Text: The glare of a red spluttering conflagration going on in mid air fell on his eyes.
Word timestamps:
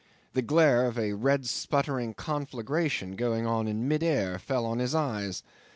The 0.33 0.41
glare 0.41 0.87
of 0.87 0.97
a 0.97 1.13
red 1.13 1.45
spluttering 1.45 2.15
conflagration 2.15 3.15
going 3.15 3.45
on 3.45 3.67
in 3.67 3.87
mid 3.87 4.01
air 4.01 4.39
fell 4.39 4.65
on 4.65 4.79
his 4.79 4.95
eyes. 4.95 5.43